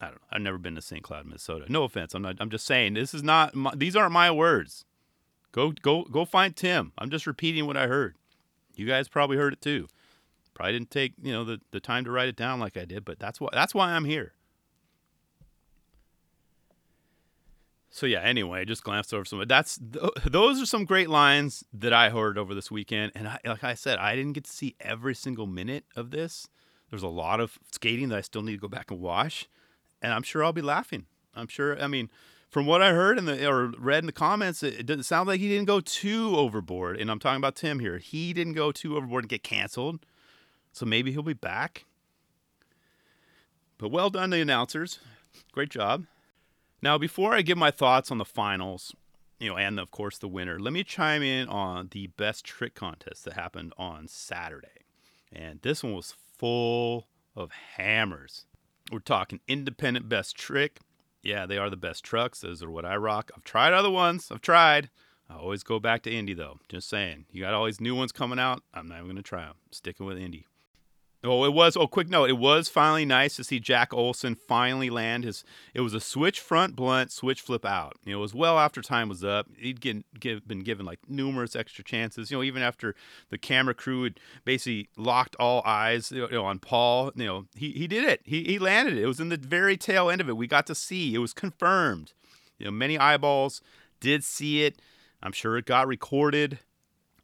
[0.00, 0.20] I don't know.
[0.30, 1.02] I've never been to St.
[1.02, 1.66] Cloud, Minnesota.
[1.68, 2.14] No offense.
[2.14, 2.36] I'm not.
[2.40, 3.54] I'm just saying this is not.
[3.54, 4.84] My, these aren't my words.
[5.52, 6.92] Go, go, go find Tim.
[6.98, 8.16] I'm just repeating what I heard.
[8.76, 9.88] You guys probably heard it too.
[10.54, 13.04] Probably didn't take you know the, the time to write it down like I did,
[13.04, 14.34] but that's why that's why I'm here.
[17.90, 19.78] so yeah anyway just glanced over some that's
[20.26, 23.74] those are some great lines that i heard over this weekend and I, like i
[23.74, 26.48] said i didn't get to see every single minute of this
[26.90, 29.48] there's a lot of skating that i still need to go back and watch
[30.02, 31.06] and i'm sure i'll be laughing.
[31.34, 32.10] I'm sure i mean
[32.50, 35.28] from what i heard in the or read in the comments it, it doesn't sound
[35.28, 37.98] like he didn't go too overboard and i'm talking about tim here.
[37.98, 40.00] He didn't go too overboard and get canceled
[40.72, 41.84] so maybe he'll be back.
[43.78, 44.98] But well done the announcers.
[45.52, 46.06] Great job.
[46.82, 48.94] Now, before I give my thoughts on the finals,
[49.38, 52.74] you know, and of course the winner, let me chime in on the best trick
[52.74, 54.68] contest that happened on Saturday.
[55.32, 58.46] And this one was full of hammers.
[58.90, 60.80] We're talking independent best trick,
[61.22, 62.40] Yeah, they are the best trucks.
[62.40, 63.30] Those are what I rock.
[63.36, 64.30] I've tried other ones.
[64.30, 64.88] I've tried.
[65.28, 66.58] I always go back to Indy though.
[66.68, 67.26] Just saying.
[67.30, 68.62] You got all these new ones coming out.
[68.72, 69.56] I'm not even gonna try them.
[69.70, 70.46] Sticking with Indy.
[71.24, 71.76] Oh, it was.
[71.76, 72.30] Oh, quick note.
[72.30, 75.42] It was finally nice to see Jack Olson finally land his.
[75.74, 77.96] It was a switch front blunt, switch flip out.
[78.04, 79.48] You know, it was well after time was up.
[79.56, 82.30] He'd get, get, been given like numerous extra chances.
[82.30, 82.94] You know, even after
[83.30, 87.10] the camera crew had basically locked all eyes you know, on Paul.
[87.16, 88.20] You know, he he did it.
[88.24, 89.02] He he landed it.
[89.02, 90.36] It was in the very tail end of it.
[90.36, 91.14] We got to see.
[91.16, 92.12] It was confirmed.
[92.58, 93.60] You know, many eyeballs
[94.00, 94.80] did see it.
[95.20, 96.60] I'm sure it got recorded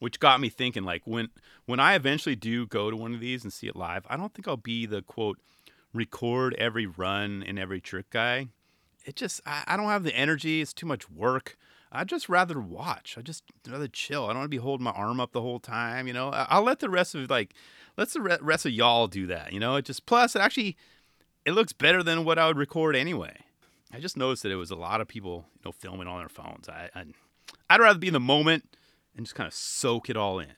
[0.05, 1.31] which got me thinking like when
[1.65, 4.35] when I eventually do go to one of these and see it live, I don't
[4.35, 5.39] think I'll be the quote
[5.95, 8.49] record every run and every trick guy.
[9.07, 10.61] It just I, I don't have the energy.
[10.61, 11.57] It's too much work.
[11.91, 13.17] I'd just rather watch.
[13.17, 14.25] I just rather chill.
[14.25, 16.07] I don't want to be holding my arm up the whole time.
[16.07, 17.55] You know, I, will let the rest of like,
[17.97, 19.55] let's the rest of y'all do that.
[19.55, 20.77] You know, it just plus it actually
[21.47, 23.39] it looks better than what I would record anyway.
[23.91, 26.29] I just noticed that it was a lot of people, you know, filming on their
[26.29, 26.69] phones.
[26.69, 27.05] I, I
[27.71, 28.69] I'd rather be in the moment
[29.17, 30.55] and just kind of soak it all in.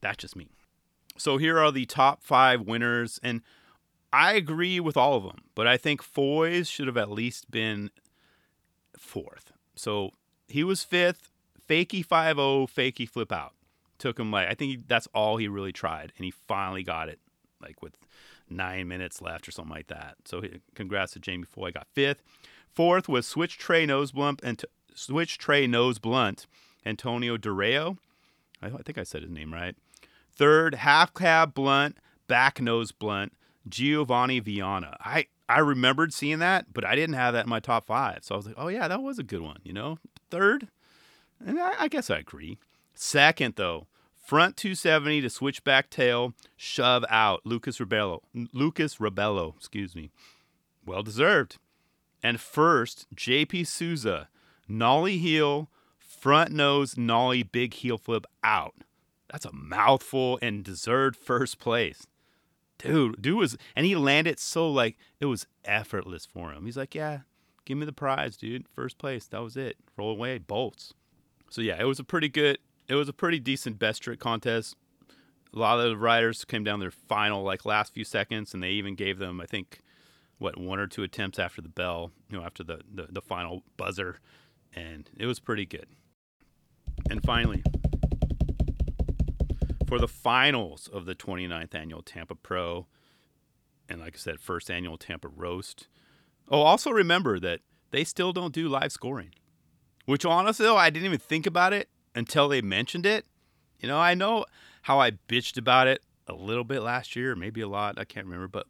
[0.00, 0.48] That's just me.
[1.16, 3.42] So here are the top five winners, and
[4.12, 7.90] I agree with all of them, but I think Foy's should have at least been
[8.96, 9.52] fourth.
[9.76, 10.12] So
[10.48, 11.30] he was fifth,
[11.68, 13.54] fakey 5 0, fakey flip out.
[13.98, 17.20] Took him like, I think that's all he really tried, and he finally got it,
[17.60, 17.96] like with
[18.48, 20.16] nine minutes left or something like that.
[20.24, 20.42] So
[20.74, 22.22] congrats to Jamie Foy, got fifth.
[22.74, 26.46] Fourth was switch tray nose blunt and t- switch tray nose blunt
[26.84, 27.98] Antonio Durao.
[28.62, 29.74] I, think I said his name right.
[30.34, 33.32] Third, half cab blunt, back nose blunt,
[33.68, 34.96] Giovanni Vianna.
[35.00, 38.20] I, I remembered seeing that, but I didn't have that in my top five.
[38.22, 39.98] So I was like, oh, yeah, that was a good one, you know?
[40.30, 40.68] Third,
[41.44, 42.58] and I, I guess I agree.
[42.94, 43.86] Second, though,
[44.22, 47.40] front 270 to switchback tail, shove out.
[47.44, 48.20] Lucas Rabelo.
[48.52, 50.10] Lucas Rabelo, excuse me.
[50.84, 51.56] Well deserved.
[52.22, 54.28] And first, JP Souza,
[54.68, 55.70] nollie heel,
[56.20, 58.74] front nose nollie big heel flip out.
[59.30, 62.06] That's a mouthful and deserved first place.
[62.78, 66.64] Dude, dude was and he landed so like it was effortless for him.
[66.64, 67.20] He's like, "Yeah,
[67.64, 68.66] give me the prize, dude.
[68.68, 69.26] First place.
[69.26, 69.76] That was it.
[69.96, 70.94] Roll away bolts."
[71.50, 74.76] So yeah, it was a pretty good it was a pretty decent best trick contest.
[75.54, 78.70] A lot of the riders came down their final like last few seconds and they
[78.70, 79.80] even gave them I think
[80.38, 83.62] what one or two attempts after the bell, you know, after the the, the final
[83.76, 84.18] buzzer
[84.74, 85.86] and it was pretty good.
[87.08, 87.62] And finally,
[89.86, 92.86] for the finals of the 29th annual Tampa Pro,
[93.88, 95.88] and like I said, first annual Tampa Roast.
[96.48, 97.60] Oh, also remember that
[97.90, 99.30] they still don't do live scoring,
[100.04, 103.26] which honestly, though, I didn't even think about it until they mentioned it.
[103.80, 104.44] You know, I know
[104.82, 108.26] how I bitched about it a little bit last year, maybe a lot, I can't
[108.26, 108.66] remember, but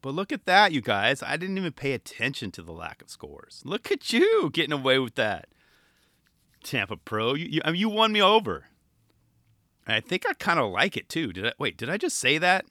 [0.00, 1.22] but look at that, you guys.
[1.22, 3.62] I didn't even pay attention to the lack of scores.
[3.64, 5.46] Look at you getting away with that.
[6.62, 7.34] Tampa Pro.
[7.34, 8.64] You, you, I mean, you won me over.
[9.86, 11.32] I think I kind of like it too.
[11.32, 11.76] Did I wait?
[11.76, 12.64] Did I just say that?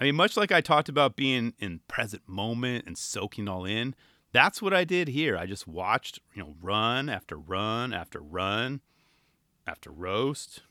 [0.00, 3.94] I mean, much like I talked about being in present moment and soaking all in,
[4.32, 5.36] that's what I did here.
[5.36, 8.80] I just watched, you know, run after run after run
[9.66, 10.62] after roast.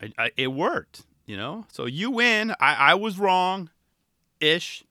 [0.00, 1.66] I, I, it worked, you know.
[1.70, 2.52] So you win.
[2.58, 3.70] I, I was wrong,
[4.40, 4.82] ish.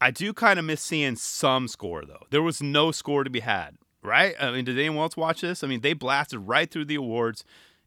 [0.00, 2.26] I do kind of miss seeing some score though.
[2.30, 4.34] There was no score to be had right?
[4.40, 5.62] I mean, did anyone else watch this?
[5.62, 7.44] I mean, they blasted right through the awards,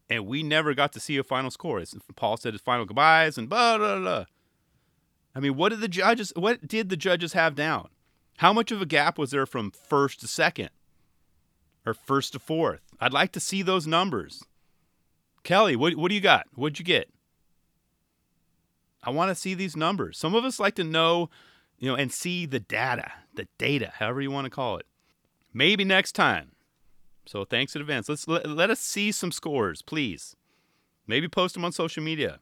[0.08, 1.82] and we never got to see a final score.
[2.14, 4.24] Paul said his final goodbyes and blah blah blah.
[5.34, 6.32] I mean, what did the judges?
[6.34, 7.88] What did the judges have down?
[8.38, 10.70] How much of a gap was there from first to second,
[11.84, 12.80] or first to fourth?
[13.00, 14.42] I'd like to see those numbers.
[15.42, 16.46] Kelly, what what do you got?
[16.54, 17.08] What'd you get?
[19.02, 20.18] I want to see these numbers.
[20.18, 21.30] Some of us like to know,
[21.78, 24.86] you know, and see the data, the data, however you want to call it.
[25.56, 26.52] Maybe next time.
[27.24, 28.10] So thanks in advance.
[28.10, 30.36] Let's let, let us see some scores, please.
[31.06, 32.40] Maybe post them on social media.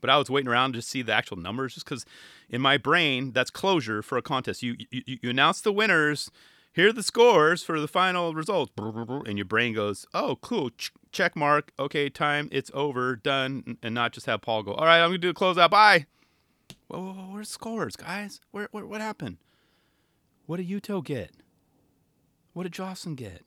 [0.00, 2.06] But I was waiting around to see the actual numbers just because
[2.48, 4.62] in my brain, that's closure for a contest.
[4.62, 6.30] You, you, you announce the winners,
[6.72, 8.72] here are the scores for the final results.
[8.78, 10.70] And your brain goes, oh, cool,
[11.12, 11.70] check mark.
[11.78, 13.76] Okay, time, it's over, done.
[13.82, 15.68] And not just have Paul go, all right, I'm going to do a closeout.
[15.68, 16.06] Bye.
[16.88, 18.40] Whoa, whoa, whoa, where's scores, guys?
[18.52, 19.36] Where, where, what happened?
[20.46, 21.30] What did Yuto get?
[22.54, 23.42] What did Jocelyn get?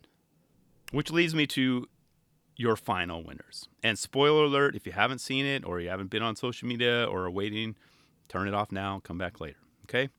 [0.92, 1.88] Which leads me to
[2.58, 3.68] your final winners.
[3.84, 7.06] And spoiler alert, if you haven't seen it or you haven't been on social media
[7.06, 7.76] or are waiting,
[8.28, 9.60] turn it off now, come back later.
[9.86, 10.10] Okay?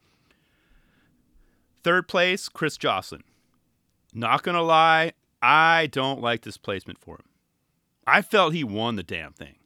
[1.83, 3.25] Third place, Chris Joslin.
[4.15, 7.29] Not gonna lie, I don't like this placement for him.
[8.07, 9.57] I felt he won the damn thing.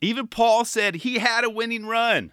[0.00, 2.32] Even Paul said he had a winning run.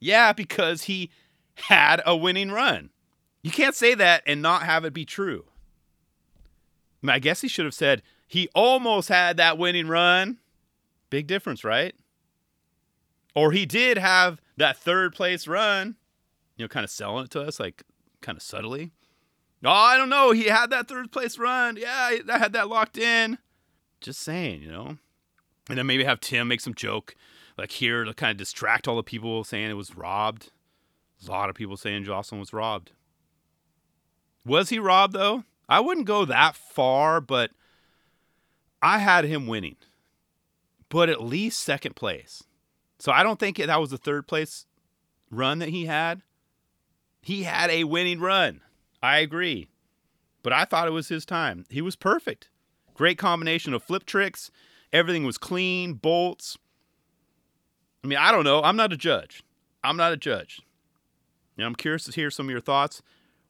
[0.00, 1.10] Yeah, because he
[1.54, 2.90] had a winning run.
[3.48, 5.46] You can't say that and not have it be true.
[7.02, 10.36] I, mean, I guess he should have said he almost had that winning run.
[11.08, 11.94] Big difference, right?
[13.34, 15.96] Or he did have that third place run,
[16.58, 17.84] you know, kind of selling it to us, like
[18.20, 18.90] kind of subtly.
[19.64, 20.32] Oh, I don't know.
[20.32, 21.78] He had that third place run.
[21.78, 23.38] Yeah, I had that locked in.
[24.02, 24.98] Just saying, you know.
[25.70, 27.14] And then maybe have Tim make some joke
[27.56, 30.52] like here to kind of distract all the people saying it was robbed.
[31.26, 32.92] A lot of people saying Joslin was robbed.
[34.48, 35.44] Was he robbed though?
[35.68, 37.50] I wouldn't go that far, but
[38.80, 39.76] I had him winning.
[40.88, 42.42] But at least second place.
[42.98, 44.64] So I don't think that was the third place
[45.30, 46.22] run that he had.
[47.20, 48.62] He had a winning run.
[49.02, 49.68] I agree.
[50.42, 51.66] But I thought it was his time.
[51.68, 52.48] He was perfect.
[52.94, 54.50] Great combination of flip tricks.
[54.92, 56.56] Everything was clean, bolts.
[58.02, 58.62] I mean, I don't know.
[58.62, 59.42] I'm not a judge.
[59.84, 60.62] I'm not a judge.
[61.58, 63.02] And I'm curious to hear some of your thoughts,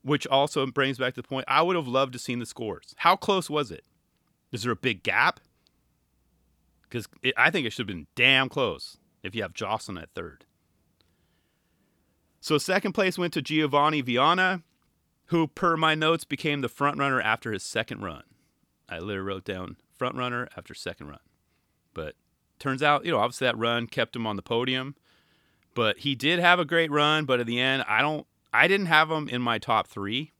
[0.08, 2.94] which also brings back to the point I would have loved to seen the scores.
[2.98, 3.84] How close was it?
[4.50, 5.40] Is there a big gap?
[6.82, 10.46] Because I think it should have been damn close if you have Joslin at third.
[12.40, 14.62] So second place went to Giovanni Vianna,
[15.26, 18.22] who, per my notes, became the front runner after his second run.
[18.88, 21.18] I literally wrote down front runner after second run.
[21.92, 22.14] But
[22.58, 24.94] turns out, you know, obviously that run kept him on the podium.
[25.74, 28.86] But he did have a great run, but at the end, I don't I didn't
[28.86, 30.32] have him in my top three.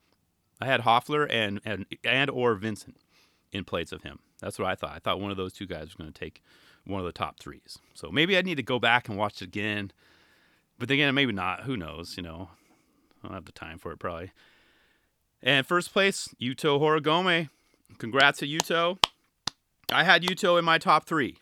[0.61, 2.97] I had Hoffler and and and or Vincent
[3.53, 4.19] in place of him.
[4.41, 4.93] That's what I thought.
[4.95, 6.43] I thought one of those two guys was going to take
[6.85, 7.79] one of the top threes.
[7.95, 9.93] So maybe I need to go back and watch it again.
[10.79, 11.63] But again, maybe not.
[11.63, 12.17] Who knows?
[12.17, 12.51] You know,
[13.23, 14.33] I don't have the time for it probably.
[15.43, 17.51] And first place, Yuto Horigome.
[17.99, 18.99] Congrats to Yuto.
[19.91, 21.39] I had Yuto in my top three.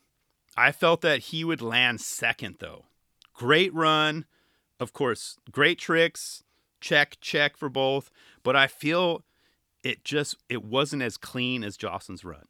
[0.57, 2.85] I felt that he would land second, though.
[3.35, 4.25] Great run.
[4.79, 6.43] Of course, great tricks.
[6.81, 8.11] Check, check for both.
[8.43, 9.25] But I feel
[9.83, 12.47] it just it wasn't as clean as Joslin's run.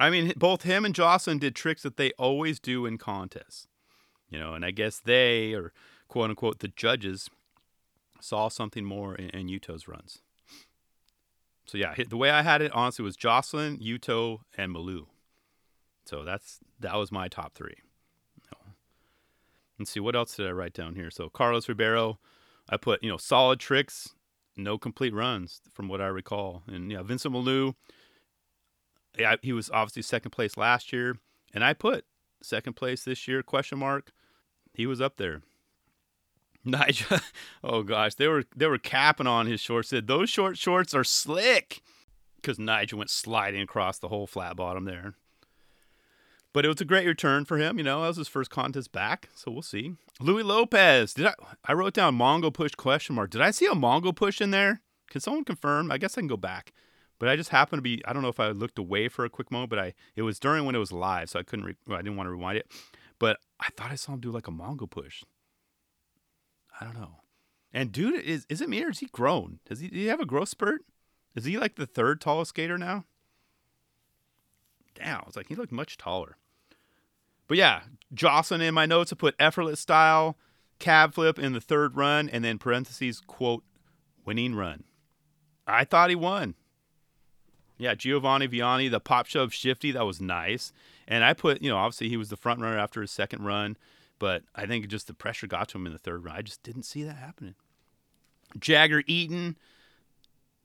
[0.00, 3.66] I mean, both him and Joslin did tricks that they always do in contests.
[4.30, 5.72] You know, and I guess they or
[6.08, 7.28] quote unquote the judges
[8.20, 10.22] saw something more in, in Yuto's runs.
[11.66, 15.06] So yeah, the way I had it honestly was Joslin, Yuto, and Milou.
[16.04, 17.76] So that's that was my top three.
[19.78, 21.10] Let's see what else did I write down here.
[21.10, 22.18] So Carlos Ribeiro,
[22.68, 24.14] I put you know solid tricks,
[24.56, 27.74] no complete runs from what I recall, and yeah Vincent Milou.
[29.18, 31.16] Yeah, he was obviously second place last year,
[31.52, 32.04] and I put
[32.42, 34.12] second place this year question mark.
[34.72, 35.42] He was up there.
[36.64, 37.18] Nigel,
[37.64, 39.88] oh gosh, they were they were capping on his shorts.
[39.88, 41.82] Said those short shorts are slick,
[42.36, 45.14] because Nigel went sliding across the whole flat bottom there.
[46.52, 47.78] But it was a great return for him.
[47.78, 49.94] You know, that was his first contest back, so we'll see.
[50.20, 51.34] Louie Lopez, did I?
[51.64, 53.30] I wrote down Mongo push question mark.
[53.30, 54.80] Did I see a Mongo push in there?
[55.10, 55.90] Can someone confirm?
[55.90, 56.72] I guess I can go back.
[57.18, 58.02] But I just happened to be.
[58.06, 60.38] I don't know if I looked away for a quick moment, but I it was
[60.38, 61.66] during when it was live, so I couldn't.
[61.66, 62.70] Re, I didn't want to rewind it.
[63.18, 65.24] But I thought I saw him do like a Mongo push.
[66.80, 67.16] I don't know.
[67.72, 69.58] And dude, is is it me or is he grown?
[69.68, 70.84] Does he, does he have a growth spurt?
[71.34, 73.04] Is he like the third tallest skater now?
[74.98, 76.36] Damn, it's like he looked much taller.
[77.46, 77.82] But yeah,
[78.12, 80.36] Joslin in my notes I put effortless style,
[80.78, 83.64] cab flip in the third run, and then parentheses quote
[84.24, 84.84] winning run.
[85.66, 86.54] I thought he won.
[87.78, 90.72] Yeah, Giovanni Vianna, the pop shove shifty, that was nice.
[91.06, 93.76] And I put, you know, obviously he was the front runner after his second run.
[94.18, 96.36] But I think just the pressure got to him in the third run.
[96.36, 97.54] I just didn't see that happening.
[98.58, 99.56] Jagger Eaton,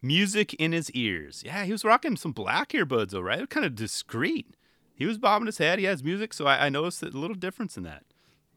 [0.04, 1.42] music in his ears.
[1.46, 3.50] Yeah, he was rocking some black earbuds, though, right?
[3.50, 4.56] Kind of discreet.
[4.94, 5.80] He was bobbing his head.
[5.80, 8.04] He has music, so I, I noticed a little difference in that.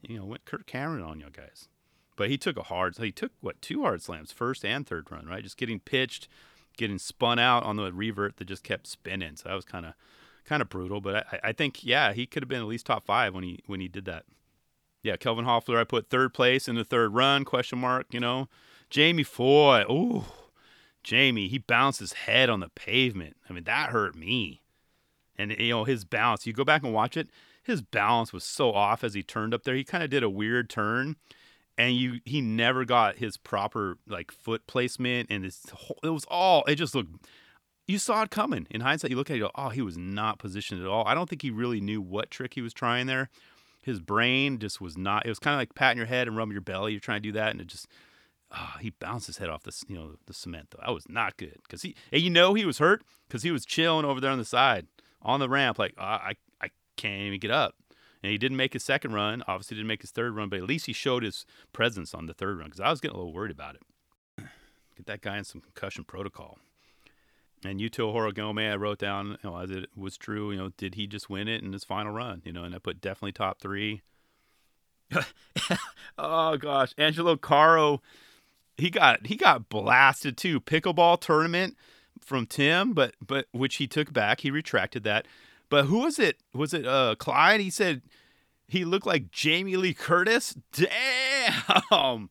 [0.03, 1.69] You know, went Kirk Cameron on you guys.
[2.17, 5.27] But he took a hard, he took, what, two hard slams, first and third run,
[5.27, 5.43] right?
[5.43, 6.29] Just getting pitched,
[6.77, 9.37] getting spun out on the revert that just kept spinning.
[9.37, 9.95] So that was kind of
[10.45, 11.01] kind of brutal.
[11.01, 13.61] But I, I think, yeah, he could have been at least top five when he
[13.67, 14.25] when he did that
[15.07, 18.49] yeah, Kelvin Hoffler, I put third place in the third run, question mark, you know.
[18.91, 20.25] Jamie Foy, ooh,
[21.07, 23.37] Jamie, he bounced his head on the pavement.
[23.49, 24.61] I mean, that hurt me.
[25.39, 27.29] And, you know, his bounce, you go back and watch it,
[27.63, 29.77] his balance was so off as he turned up there.
[29.77, 31.17] He kind of did a weird turn
[31.79, 35.61] and you he never got his proper like foot placement and his
[36.03, 37.27] it was all it just looked
[37.87, 40.39] you saw it coming in hindsight you look at it go oh he was not
[40.39, 43.29] positioned at all i don't think he really knew what trick he was trying there
[43.87, 45.25] his brain just was not.
[45.25, 46.91] It was kind of like patting your head and rubbing your belly.
[46.91, 47.87] You're trying to do that, and it just
[48.53, 50.83] oh, he bounced his head off the you know the cement though.
[50.85, 53.65] That was not good because he and you know he was hurt because he was
[53.65, 54.87] chilling over there on the side
[55.23, 57.75] on the ramp like oh, I I can't even get up.
[58.23, 59.45] And he didn't make his second run.
[59.47, 62.35] Obviously, didn't make his third run, but at least he showed his presence on the
[62.35, 63.83] third run because I was getting a little worried about it.
[64.97, 66.59] Get that guy in some concussion protocol.
[67.65, 70.95] And Yuto Horigome, I wrote down, you know, as it was true, you know, did
[70.95, 72.43] he just win it in his final run?
[72.45, 74.03] You know, and I put definitely top three.
[76.19, 78.03] oh gosh, Angelo Caro,
[78.77, 80.61] he got he got blasted too.
[80.61, 81.77] Pickleball tournament
[82.21, 84.41] from Tim, but but which he took back.
[84.41, 85.27] He retracted that.
[85.69, 86.39] But who was it?
[86.55, 87.61] Was it uh Clyde?
[87.61, 88.03] He said
[88.69, 90.57] he looked like Jamie Lee Curtis.
[90.73, 92.31] Damn.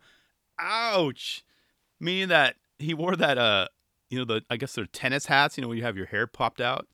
[0.59, 1.43] Ouch.
[1.99, 3.67] Meaning that he wore that uh
[4.09, 6.27] you know the I guess they're tennis hats, you know, where you have your hair
[6.27, 6.87] popped out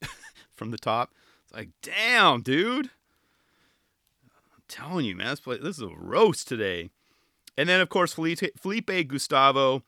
[0.54, 1.10] from the top.
[1.44, 2.90] It's like, damn, dude.
[4.54, 6.90] I'm telling you, man, this, this is a roast today.
[7.56, 9.82] And then of course Felipe, Felipe Gustavo,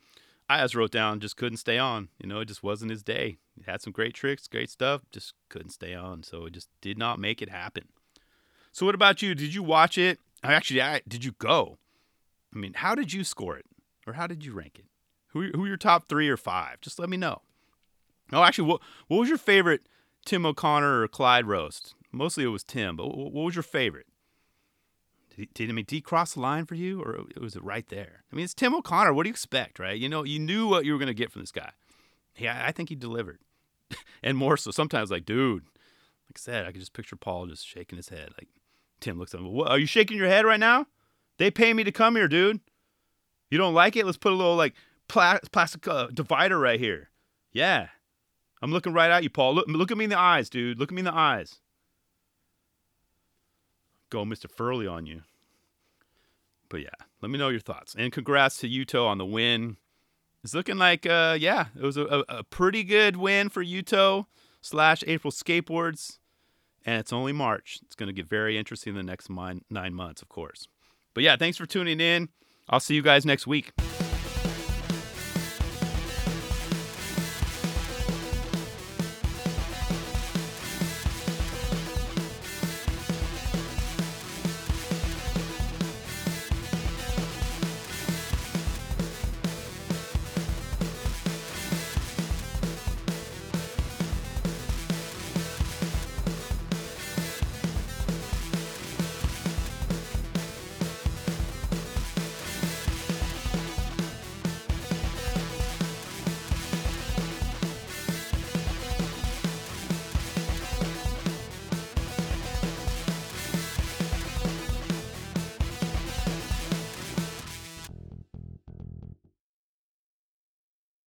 [0.49, 2.09] I just wrote down just couldn't stay on.
[2.21, 3.39] You know, it just wasn't his day.
[3.57, 6.23] He had some great tricks, great stuff, just couldn't stay on.
[6.23, 7.85] So it just did not make it happen.
[8.73, 9.35] So what about you?
[9.35, 10.19] Did you watch it?
[10.43, 11.79] Actually, I, did you go?
[12.55, 13.67] I mean, how did you score it,
[14.07, 14.87] or how did you rank it?
[15.29, 16.81] Who who your top three or five?
[16.81, 17.43] Just let me know.
[18.33, 19.83] Oh, actually, what what was your favorite
[20.25, 21.95] Tim O'Connor or Clyde roast?
[22.13, 24.07] Mostly it was Tim, but what was your favorite?
[25.37, 28.23] Did, I mean, he cross the line for you, or was it right there?
[28.33, 29.13] I mean, it's Tim O'Connor.
[29.13, 29.99] What do you expect, right?
[29.99, 31.73] You know, you knew what you were going to get from this guy.
[32.37, 33.39] Yeah, I think he delivered,
[34.23, 34.71] and more so.
[34.71, 35.65] Sometimes, like, dude,
[36.29, 38.31] like I said, I could just picture Paul just shaking his head.
[38.39, 38.49] Like
[39.01, 39.53] Tim looks at him.
[39.53, 40.87] What, are you shaking your head right now?
[41.39, 42.61] They pay me to come here, dude.
[43.51, 44.07] You don't like it?
[44.07, 44.75] Let's put a little like
[45.09, 47.11] pla- plastic uh, divider right here.
[47.53, 47.89] Yeah,
[48.63, 49.55] I'm looking right at you, Paul.
[49.55, 50.79] Look, look at me in the eyes, dude.
[50.79, 51.61] Look at me in the eyes.
[54.15, 54.49] Go, Mr.
[54.49, 55.23] Furley, on you.
[56.69, 57.97] But yeah, let me know your thoughts.
[57.99, 59.77] And congrats to Yuto on the win.
[60.45, 64.27] It's looking like, uh, yeah, it was a, a pretty good win for Yuto
[64.61, 66.19] slash April Skateboards.
[66.87, 67.81] And it's only March.
[67.83, 70.69] It's going to get very interesting in the next nine months, of course.
[71.13, 72.29] But yeah, thanks for tuning in.
[72.69, 73.73] I'll see you guys next week.